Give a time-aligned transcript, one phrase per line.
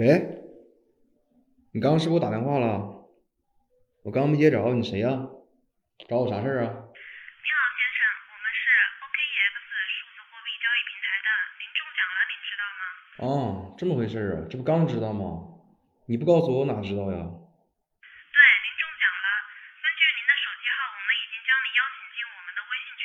[0.00, 0.16] 喂，
[1.76, 3.04] 你刚刚是给我打电话了？
[4.00, 5.28] 我刚刚没接着，你谁呀？
[6.08, 6.72] 找我啥事儿啊？
[6.72, 8.00] 你好，先生，
[8.32, 8.64] 我们是
[8.96, 11.28] OKEX 数字货币交易平台的，
[11.60, 12.82] 您中奖了，您知道吗？
[13.28, 14.48] 哦，这么回事儿啊？
[14.48, 15.68] 这不刚知道吗？
[16.08, 17.20] 你不告诉我，我哪知道呀？
[17.20, 19.28] 对，您中奖了。
[19.84, 23.04] 根据您的手机号，我们已经将您邀请进我们的微信群，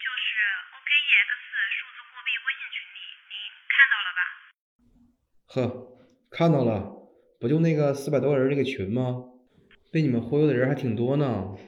[0.00, 0.40] 就是
[0.72, 1.28] OKEX
[1.68, 3.36] 数字货币微信群里，您
[3.68, 4.20] 看到了吧？
[5.52, 5.60] 呵，
[6.36, 6.90] 看到了，
[7.38, 9.22] 不就那个四百多个人那个群吗？
[9.92, 11.24] 被你们忽悠的人还挺多呢。
[11.54, 11.62] 您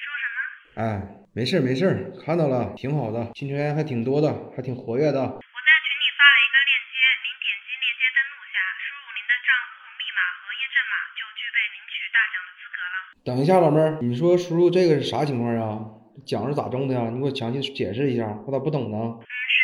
[0.00, 0.80] 说什么？
[0.80, 1.04] 哎，
[1.34, 5.20] 没事儿没事儿，看到了，挺好的，新成员还挺多的，还挺活跃的。
[5.20, 12.96] 我在群里发了一个链接，您点击链接登录下，输入您的账户密码和验证码，就具备领取大奖的资格了。
[13.20, 15.76] 等一下，老妹儿，你说输入这个是啥情况呀？
[16.24, 17.10] 奖是咋中的呀？
[17.12, 18.96] 你给我详细解释一下，我咋不懂呢？
[18.96, 19.57] 嗯，是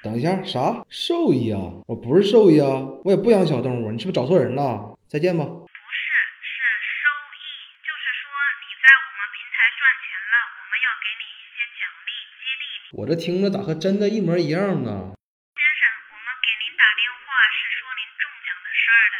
[0.00, 1.58] 等一下，啥兽医啊？
[1.86, 4.96] 我不是兽医啊，我也不养小动物，你是不是找错人了？
[5.08, 5.44] 再见吧。
[5.44, 6.06] 不是，
[6.38, 6.62] 是
[7.02, 7.42] 收益，
[7.82, 8.30] 就是说
[8.62, 12.94] 你在我们平台赚钱了，我们要给你一些奖励，激励你。
[12.94, 15.18] 我这听着咋和真的一模一样呢？
[15.58, 15.82] 先生，
[16.14, 19.16] 我们给您打电话是说您中奖的事儿的。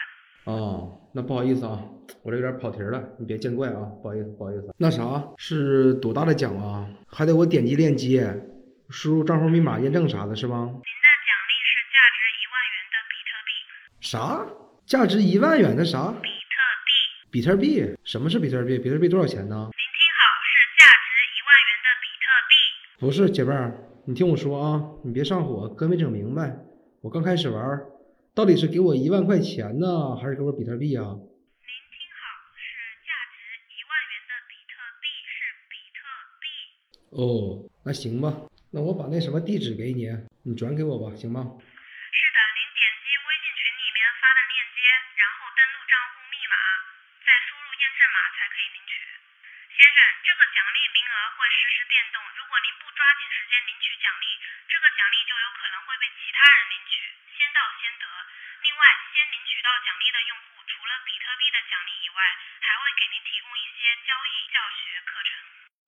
[0.47, 1.83] 哦，那不好意思啊，
[2.23, 4.73] 我这有点跑题了，你别见怪啊，不好意思，不好意思。
[4.79, 6.87] 那啥是多大的奖啊？
[7.11, 8.33] 还得我点击链接，
[8.91, 10.56] 输入账号密码验证啥的，是吧？
[10.56, 13.53] 您的奖励是价值一万元的比特币。
[14.00, 14.47] 啥？
[14.86, 16.08] 价值一万元的啥？
[16.22, 16.91] 比特币，
[17.31, 17.97] 比特币？
[18.05, 18.78] 什么是比特币？
[18.78, 19.55] 比特币多少钱呢？
[19.55, 22.55] 您听好，是价值一万元的比特币。
[22.98, 26.56] 不是姐妹儿，你听我说啊，你别上火，哥没整明白。
[27.03, 27.86] 我刚开始玩儿，
[28.34, 31.05] 到底是给我一万块钱呢，还是给我比特币啊？
[31.05, 32.25] 您听好，
[32.56, 32.64] 是
[33.05, 33.36] 价值
[33.69, 35.36] 一万元的比特币，是
[35.69, 36.00] 比特
[36.41, 36.48] 币。
[37.11, 38.33] 哦，那行吧，
[38.69, 40.05] 那我把那什么地址给你，
[40.45, 41.41] 你转给我吧，行吗？
[41.41, 44.85] 是的，您点击微信群里面发的链接，
[45.17, 46.57] 然后登录账户密码，
[47.25, 49.01] 再输入验证码才可以领取。
[49.73, 54.37] 先生，这个奖励名额会实时变动，如果您不抓紧时间领取奖励，
[54.69, 57.09] 这个奖励就有可能会被其他人领取，
[57.41, 58.05] 先到先得。
[58.69, 58.83] 另外，
[59.17, 62.21] 先领取到奖励的用户，除了比特币的奖励以外，
[62.61, 65.28] 还会给您提供一些交易教学课程。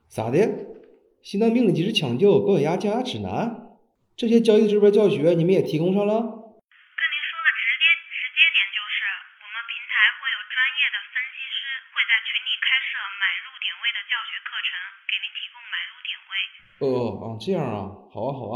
[0.09, 0.80] 咋的？
[1.23, 3.77] 心脏病的及时抢救、高血压降压指南，
[4.17, 6.17] 这些交易指标教学你们也提供上了？
[6.17, 9.05] 跟您说的直接直接点就是，
[9.41, 11.61] 我们平台会有专业的分析师
[11.93, 14.71] 会在群里开设买入点位的教学课程，
[15.05, 16.33] 给您提供买入点位。
[16.81, 18.55] 哦哦哦，这样啊，好啊好啊，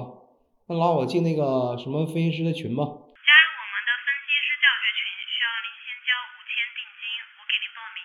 [0.66, 2.80] 那拉我进那个什么分析师的群吧。
[2.80, 7.04] 加入我们的分析师教学群需要您先交五千定金，
[7.36, 8.00] 我给您报名。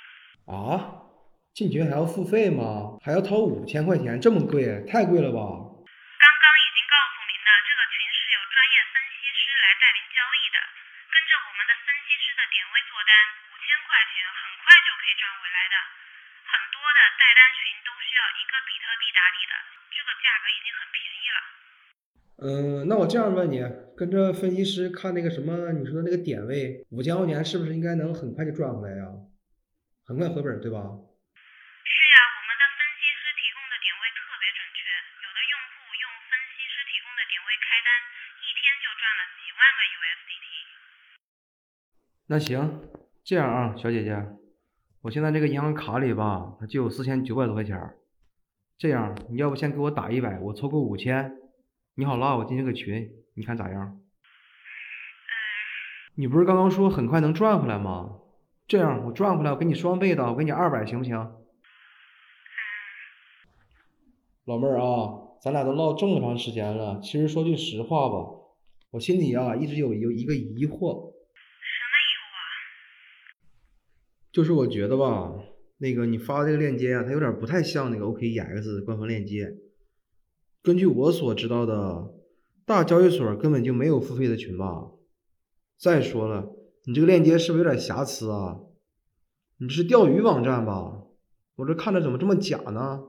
[0.52, 1.09] 啊？
[1.60, 2.96] 进群还要付费吗？
[3.04, 5.44] 还要掏五千块钱，这么贵，太贵了吧？
[5.44, 10.58] 刚刚已经告诉您了，这个群是有专业分析师来带您交易的，
[11.12, 13.12] 跟着我们的分析师的点位做单，
[13.52, 15.76] 五千块钱很快就可以赚回来的。
[16.48, 19.54] 很多的带单群都需要一个比特币打底的，
[19.92, 21.40] 这个价格已经很便宜了。
[22.40, 23.60] 嗯，那我这样问你，
[24.00, 29.12] 跟着分析师看那个什么，你说的那个点位，五千块钱是不是应该能很快就赚回来呀？
[30.08, 30.96] 很快回本，对吧？
[34.54, 34.82] 准确，
[35.22, 37.90] 有的用户用分析师提供的点位开单，
[38.42, 40.48] 一天就赚了几万个 USDT。
[42.30, 42.90] 那行，
[43.24, 44.26] 这样啊，小姐姐，
[45.02, 47.98] 我现在这个银行卡里吧，它就有四千九百多块钱儿。
[48.78, 51.34] 这样，你要不先给我打一百，我凑够五千，
[51.96, 53.82] 你好拉我进这个群，你看咋样？
[53.82, 54.02] 嗯，
[56.16, 58.20] 你不是刚刚说很快能赚回来吗？
[58.68, 61.36] 这样，我赚回来，我给你双倍的，我给你二百，行不行？
[64.50, 68.16] 老妹儿啊，咱俩都唠这么长时间了，其实说句实话吧，
[68.90, 72.42] 我心里啊一直有有一个疑惑，什么疑惑啊？
[74.32, 75.36] 就是我觉得吧，
[75.78, 79.54] 那个你发这个链接啊，它有点不太像那个 OKEX 官方链接。
[80.64, 82.12] 根据我所知道的，
[82.66, 84.90] 大交易所根本就没有付费的群吧？
[85.78, 86.50] 再说了，
[86.86, 88.58] 你这个链接是不是有点瑕疵啊？
[89.60, 91.04] 你这是钓鱼网站吧？
[91.58, 93.04] 我这看着怎么这么假呢？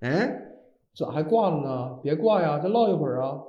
[0.00, 0.42] 哎，
[0.94, 1.98] 咋还挂了呢？
[2.02, 3.44] 别挂呀，再唠一会儿啊。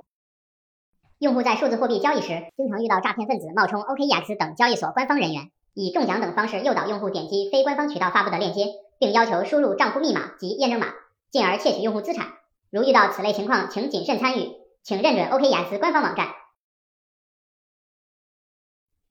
[1.18, 8.66] 用户在数字货币交易时，经常遇到诈骗分子冒充 OKEX 等交易所官方人员，以中奖等方式诱导用户点击非官方渠道发布的链接，
[8.98, 10.88] 并要求输入账户密码及验证码，
[11.30, 12.26] 进而窃取用户资产。
[12.70, 14.48] 如遇到此类情况，请谨慎参与，
[14.82, 16.28] 请认准 OKEX 官方网站。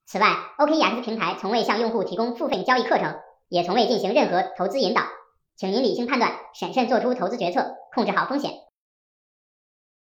[0.05, 3.15] 此外，OKEX 平台从未向用户提供付费交易课程，
[3.47, 5.03] 也从未进行任何投资引导，
[5.61, 8.49] 请您理性判断，审慎做出投资决策，控制好风险。